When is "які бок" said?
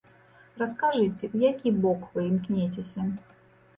1.43-2.09